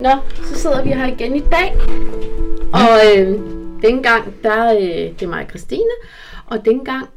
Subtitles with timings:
[0.00, 0.10] Nå,
[0.44, 1.72] så sidder vi her igen i dag.
[2.72, 3.40] Og øh,
[3.82, 5.90] dengang, der øh, det er mig og Christine,
[6.46, 7.08] og dengang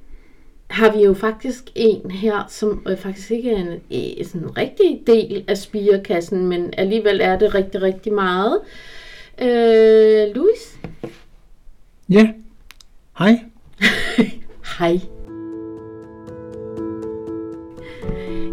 [0.69, 4.57] har vi jo faktisk en her, som øh, faktisk ikke er en, øh, sådan en
[4.57, 8.59] rigtig del af spirekassen, men alligevel er det rigtig, rigtig meget.
[9.41, 10.79] Øh, Louis?
[12.09, 12.27] Ja.
[13.19, 13.39] Hej.
[14.79, 14.99] Hej.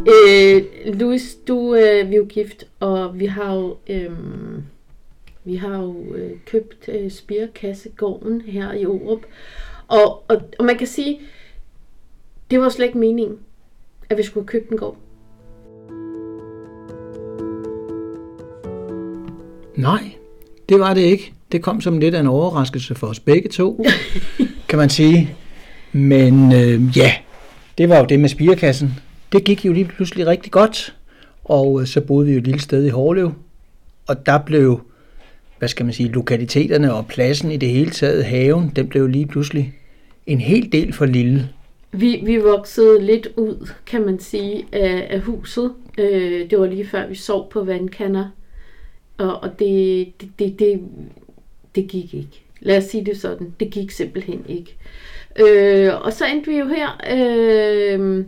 [0.09, 0.62] Øh,
[0.95, 4.11] Louis, du øh, vi er jo gift, og vi har jo, øh,
[5.45, 9.20] vi har jo øh, købt øh, Spirekassegården her i Orup.
[9.88, 11.20] Og, og, og man kan sige,
[12.50, 13.38] det var slet ikke meningen,
[14.10, 14.97] at vi skulle købe den gård.
[19.77, 20.12] Nej,
[20.69, 21.33] det var det ikke.
[21.52, 23.84] Det kom som lidt af en overraskelse for os begge to,
[24.69, 25.36] kan man sige.
[25.92, 27.12] Men øh, ja,
[27.78, 28.95] det var jo det med spirekassen.
[29.32, 30.96] Det gik jo lige pludselig rigtig godt,
[31.45, 33.32] og øh, så boede vi jo et lille sted i Hårlev,
[34.06, 34.80] og der blev,
[35.59, 39.27] hvad skal man sige, lokaliteterne og pladsen i det hele taget, haven, den blev lige
[39.27, 39.75] pludselig
[40.27, 41.48] en hel del for lille.
[41.92, 45.72] Vi, vi voksede lidt ud, kan man sige, af, af huset.
[45.98, 48.31] Øh, det var lige før vi sov på vandkanner.
[49.19, 50.81] Og, og det, det, det, det,
[51.75, 52.42] det gik ikke.
[52.60, 53.55] Lad os sige det sådan.
[53.60, 54.77] Det gik simpelthen ikke.
[55.38, 58.25] Øh, og så endte vi jo her øh,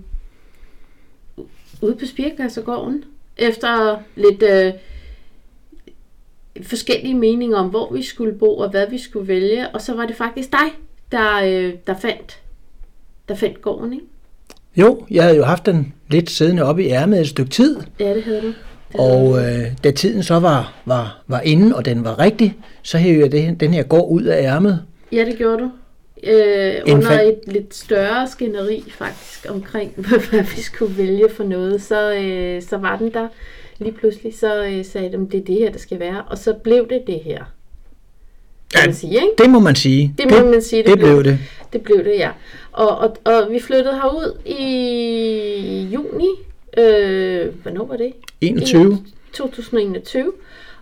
[1.80, 3.04] ude på Spirkassergården.
[3.36, 4.72] Efter lidt øh,
[6.62, 9.68] forskellige meninger om, hvor vi skulle bo og hvad vi skulle vælge.
[9.68, 10.68] Og så var det faktisk dig,
[11.12, 12.40] der, øh, der fandt
[13.30, 14.04] der fandt gården, ikke?
[14.76, 17.76] Jo, jeg havde jo haft den lidt siddende oppe i ærmet et stykke tid.
[18.00, 18.46] Ja, det havde du.
[18.46, 22.98] Det og øh, da tiden så var, var, var inde, og den var rigtig, så
[22.98, 24.82] hævde jeg det, den her gård ud af ærmet.
[25.12, 25.70] Ja, det gjorde du.
[26.24, 29.92] Øh, under et lidt større skænderi faktisk omkring,
[30.30, 33.28] hvad vi skulle vælge for noget, så, øh, så var den der
[33.78, 36.52] lige pludselig, så øh, sagde de, det er det her, der skal være, og så
[36.52, 37.44] blev det det her.
[38.74, 39.28] Kan ja, man sige, ikke?
[39.38, 40.14] det må man sige.
[40.18, 40.82] Det må det, man sige.
[40.82, 41.38] Det, det blev, blev det.
[41.72, 42.30] Det blev det, ja.
[42.72, 46.28] Og, og, og vi flyttede herud i juni.
[46.78, 48.12] Øh, hvornår var det?
[48.40, 49.04] 21.
[49.32, 50.32] 2021.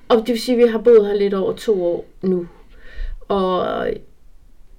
[0.09, 2.47] Og det vil sige, at vi har boet her lidt over to år nu.
[3.29, 3.87] Og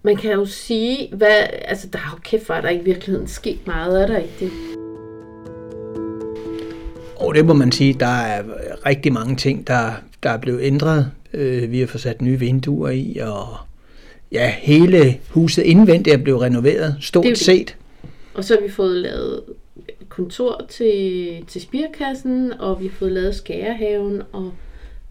[0.04, 3.68] man kan jo sige, hvad, altså der har jo kæft, for, der i virkeligheden sket
[3.68, 4.52] meget, er der ikke det?
[7.16, 8.44] Og det må man sige, der er
[8.86, 9.92] rigtig mange ting, der,
[10.24, 11.12] der er blevet ændret.
[11.34, 13.58] Øh, vi har fået sat nye vinduer i, og
[14.32, 17.38] ja, hele huset indvendigt er blevet renoveret, stort det det.
[17.38, 17.76] set.
[18.34, 19.44] Og så har vi fået lavet
[20.10, 24.54] kontor til, til spirkassen, og vi har fået lavet skærehaven, og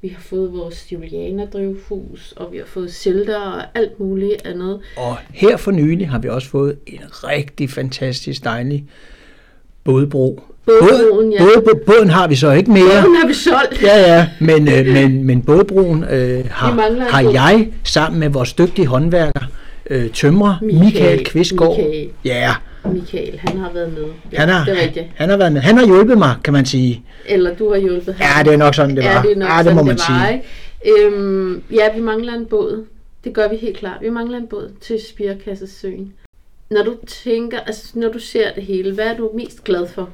[0.03, 4.81] vi har fået vores julianerdrivhus, og vi har fået shelter og alt muligt andet.
[4.97, 8.85] Og her for nylig har vi også fået en rigtig fantastisk dejlig
[9.85, 10.43] bådbro.
[10.67, 11.39] Bådbroen, ja.
[11.39, 13.03] Båd, båden har vi så ikke mere.
[13.03, 13.83] Båden har vi solgt.
[13.83, 18.87] Ja, ja, men, øh, men, men bådbroen øh, har, har jeg sammen med vores dygtige
[18.87, 19.47] håndværker,
[19.91, 21.77] øh, tømrer, Michael, Michael Kvistgaard.
[21.77, 22.11] Michael.
[22.25, 22.55] Ja,
[22.85, 24.05] Michael, han har været med.
[24.33, 25.07] Ja, han, har, det er rigtigt.
[25.15, 25.61] han har været med.
[25.61, 27.05] Han har hjulpet mig, kan man sige.
[27.27, 28.27] Eller du har hjulpet ham.
[28.37, 29.11] Ja, det er nok sådan, det var.
[29.11, 30.43] Ja, det, er nok ja, det sådan, må man det var, sige.
[30.95, 31.07] Ikke?
[31.07, 32.85] Øhm, ja, vi mangler en båd.
[33.25, 33.97] Det gør vi helt klart.
[34.01, 36.13] Vi mangler en båd til Spirkassesøen.
[36.71, 40.09] Når du tænker, altså når du ser det hele, hvad er du mest glad for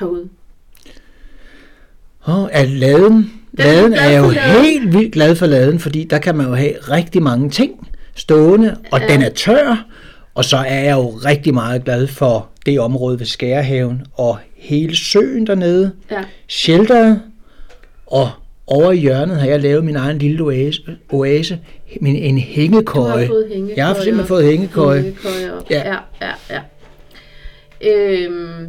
[0.00, 0.28] herude?
[2.26, 3.32] Oh, at laden.
[3.52, 4.28] Laden er jeg jo
[4.62, 8.76] helt vildt glad for laden, fordi der kan man jo have rigtig mange ting stående,
[8.92, 9.06] og ja.
[9.06, 9.86] den er tør.
[10.34, 14.96] Og så er jeg jo rigtig meget glad for det område ved Skærehaven og hele
[14.96, 15.92] søen dernede.
[16.10, 16.24] Ja.
[16.48, 17.20] Shelteret.
[18.06, 18.30] Og
[18.66, 20.82] over i hjørnet har jeg lavet min egen lille oase,
[21.12, 21.58] oase
[22.00, 23.12] min, en hængekøje.
[23.12, 25.02] Du har fået hængekøje Jeg har simpelthen fået hængekøje.
[25.02, 25.62] hængekøje.
[25.70, 25.82] Ja.
[25.88, 26.60] ja, ja, ja.
[27.80, 28.66] Øhm,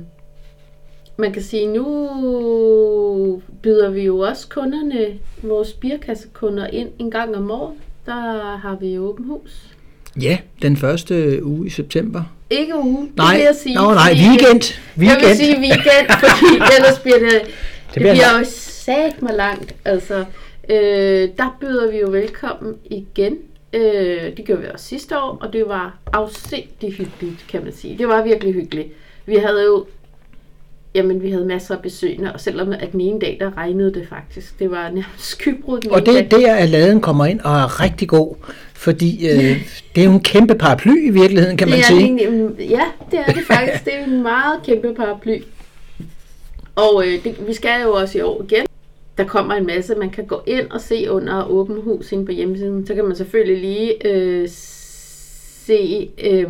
[1.18, 5.06] man kan sige, nu byder vi jo også kunderne,
[5.44, 7.74] vores birkassekunder ind en gang om året.
[8.08, 9.76] Der har vi åben hus.
[10.22, 12.24] Ja, den første uge i september.
[12.50, 13.76] Ikke uge, nej, det vil jeg sige.
[13.76, 14.80] Nå, nej, weekend.
[14.98, 15.22] weekend.
[15.22, 19.76] Jeg vil sige weekend, fordi ellers bliver det, det, det bliver jo sat mig langt.
[19.86, 20.26] Altså,
[20.70, 23.38] øh, der byder vi jo velkommen igen.
[23.74, 27.98] Øh, det gjorde vi også sidste år, og det var afsindig hyggeligt, kan man sige.
[27.98, 28.88] Det var virkelig hyggeligt.
[29.26, 29.86] Vi havde jo
[30.98, 34.08] Jamen, vi havde masser af besøgende, og selvom at den ene dag, der regnede det
[34.10, 34.60] faktisk.
[34.60, 38.08] Det var nærmest skybrud Og det er der, at laden kommer ind og er rigtig
[38.08, 38.36] god,
[38.74, 42.28] fordi øh, det er jo en kæmpe paraply i virkeligheden, kan man sige.
[42.28, 43.86] En, ja, det er det faktisk.
[43.86, 45.38] det er en meget kæmpe paraply.
[46.76, 48.66] Og øh, det, vi skal jo også i år igen.
[49.18, 52.88] Der kommer en masse, man kan gå ind og se under åben hus på hjemmesiden.
[52.88, 54.48] Så kan man selvfølgelig lige øh,
[55.68, 56.10] se...
[56.24, 56.46] Øh,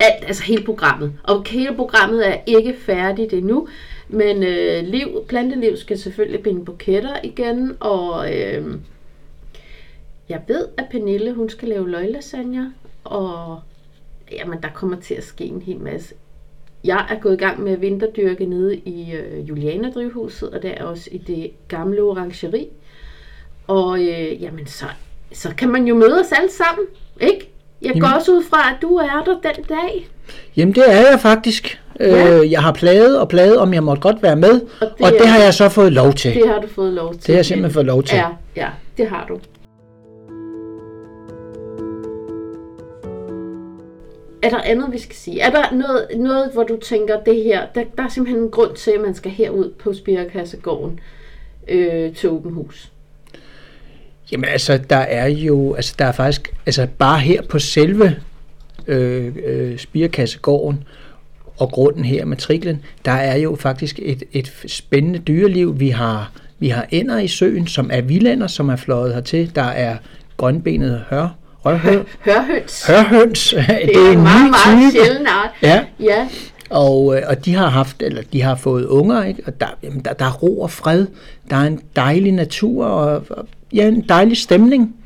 [0.00, 1.12] alt, altså hele programmet.
[1.22, 3.68] Og hele programmet er ikke færdigt endnu.
[4.08, 8.78] Men øh, liv, planteliv skal selvfølgelig binde buketter igen, og øh,
[10.28, 12.72] jeg ved, at Pernille, hun skal lave løglasagne,
[13.04, 13.60] og
[14.32, 16.14] jamen, der kommer til at ske en hel masse.
[16.84, 20.84] Jeg er gået i gang med at vinterdyrke nede i øh, Juliana-drivhuset, og der er
[20.84, 22.68] også i det gamle orangeri.
[23.66, 24.84] Og øh, jamen, så,
[25.32, 26.86] så kan man jo møde os alle sammen,
[27.20, 27.50] ikke?
[27.82, 28.16] Jeg går Jamen.
[28.16, 30.08] også ud fra, at du er der den dag.
[30.56, 31.80] Jamen det er jeg faktisk.
[32.00, 32.38] Ja.
[32.38, 35.12] Øh, jeg har plaget og plaget, om jeg måtte godt være med, Og det og
[35.18, 36.34] det har jeg så fået lov til.
[36.34, 37.20] Det har du fået lov til.
[37.20, 38.16] Det har jeg simpelthen fået lov til.
[38.16, 38.26] Ja,
[38.56, 39.38] ja, det har du.
[44.42, 45.40] Er der andet, vi skal sige?
[45.40, 48.74] Er der noget, noget hvor du tænker, det her, der, der er simpelthen en grund
[48.74, 51.00] til, at man skal herud på Spirekassegården
[51.68, 52.92] øh, til åben hus?
[54.32, 58.16] Jamen altså, der er jo, altså der er faktisk, altså bare her på selve
[58.86, 60.84] øh, øh, Spirekassegården
[61.58, 65.80] og grunden her, matriklen, der er jo faktisk et, et spændende dyreliv.
[65.80, 69.54] Vi har, vi har ender i søen, som er villander, som er fløjet hertil.
[69.54, 69.96] Der er
[70.36, 71.28] grønbenet hør,
[71.64, 72.86] rørhør, Hørhøns.
[72.86, 73.54] hørhøns.
[73.56, 75.50] Det, Det er en meget, meget sjælden art.
[75.62, 76.28] Ja, Ja,
[76.70, 79.42] og, øh, og de har haft, eller de har fået unger, ikke?
[79.46, 81.06] og der, jamen, der, der er ro og fred.
[81.50, 84.96] Der er en dejlig natur, og, og ja, en dejlig stemning.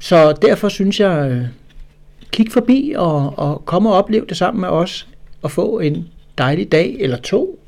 [0.00, 1.42] Så derfor synes jeg, øh,
[2.30, 5.08] kig forbi og, og kom og oplev det sammen med os,
[5.42, 6.08] og få en
[6.38, 7.58] dejlig dag eller to.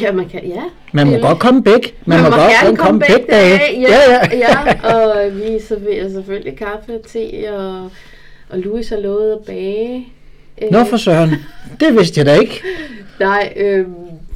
[0.00, 0.62] ja, man kan, ja.
[0.92, 1.92] Man må godt komme begge.
[2.04, 3.80] Man, Man må, godt gerne komme begge dage.
[3.80, 4.36] Ja, ja.
[4.36, 7.90] ja, og vi serverer selvfølgelig kaffe og te, og,
[8.50, 10.06] og Louis har lovet at bage.
[10.62, 11.30] Øh, Nå for søren,
[11.80, 12.62] det vidste jeg da ikke.
[13.20, 13.86] Nej, øh,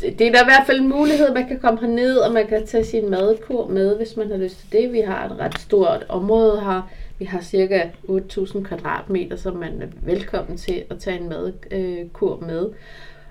[0.02, 2.66] det er da i hvert fald en mulighed, man kan komme herned, og man kan
[2.66, 4.92] tage sin madkur med, hvis man har lyst til det.
[4.92, 6.88] Vi har et ret stort område her.
[7.18, 12.66] Vi har cirka 8.000 kvadratmeter, så man er velkommen til at tage en madkur med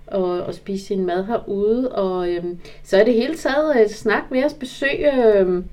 [0.07, 1.91] og, og spise sin mad herude.
[1.91, 5.65] Og øhm, så er det hele taget et snak med os, besøg øhm,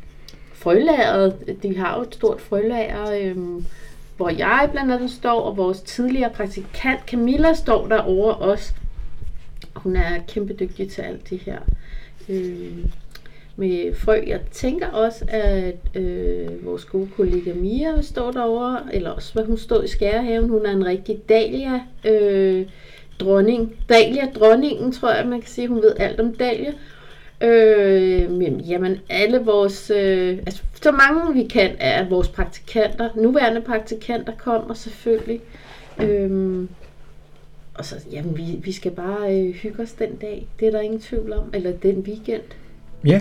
[0.55, 1.35] frølageret.
[1.63, 3.65] De har jo et stort frølager, øhm,
[4.19, 8.75] hvor jeg blandt andet står, og vores tidligere praktikant Camilla står derovre også.
[9.77, 11.59] Hun er kæmpe dygtig til alt det her.
[12.29, 12.79] Øh,
[13.57, 14.23] med frø.
[14.27, 19.59] Jeg tænker også, at øh, vores gode kollega Mia står derovre, eller også hvad hun
[19.59, 20.49] stod i Skærehaven.
[20.49, 22.67] Hun er en rigtig Dahlia øh,
[23.21, 23.77] dronning.
[23.89, 25.69] Dahlia dronningen, tror jeg, man kan sige.
[25.69, 26.73] Hun ved alt om Dahlia.
[27.41, 33.61] Øh, men jamen, alle vores, øh, altså så mange vi kan af vores praktikanter, nuværende
[33.61, 35.41] praktikanter kommer selvfølgelig.
[36.03, 36.69] Øh,
[37.75, 40.47] og så, jamen, vi, vi skal bare øh, hygge os den dag.
[40.61, 41.51] Det er der ingen tvivl om.
[41.55, 42.43] Eller den weekend.
[43.05, 43.21] Ja,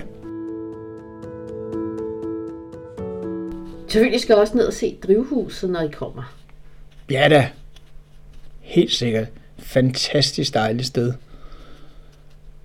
[3.88, 6.34] Selvfølgelig skal jeg også ned og se drivhuset, når I kommer.
[7.10, 7.50] ja da.
[8.60, 9.28] Helt sikkert.
[9.58, 11.12] Fantastisk dejligt sted.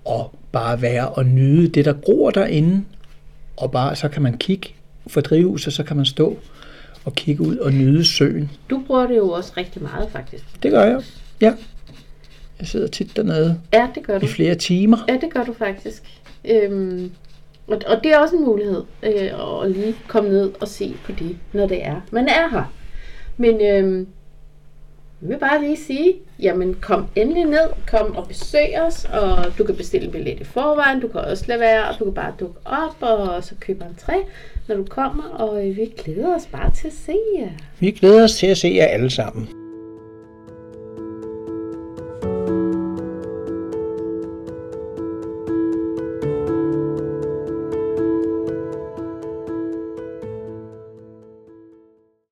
[0.04, 2.84] Og bare være og nyde det, der gror derinde.
[3.56, 4.68] Og bare, så kan man kigge
[5.06, 6.38] for drivhuset, så kan man stå
[7.04, 8.50] og kigge ud og nyde søen.
[8.70, 10.44] Du bruger det jo også rigtig meget, faktisk.
[10.62, 11.02] Det gør jeg.
[11.40, 11.54] Ja.
[12.58, 14.24] Jeg sidder tit dernede Ja, det gør du.
[14.26, 14.98] i flere timer.
[15.08, 16.02] Ja, det gør du faktisk.
[16.44, 17.10] Øhm,
[17.66, 21.12] og, og det er også en mulighed øh, at lige komme ned og se på
[21.12, 22.00] det, når det er.
[22.10, 22.72] Man er her.
[23.36, 24.06] Men øhm,
[25.24, 29.64] vi vil bare lige sige, jamen kom endelig ned, kom og besøg os, og du
[29.64, 32.32] kan bestille en billet i forvejen, du kan også lade være, og du kan bare
[32.40, 34.14] dukke op, og så købe en træ,
[34.68, 37.50] når du kommer, og vi glæder os bare til at se jer.
[37.80, 39.63] Vi glæder os til at se jer alle sammen.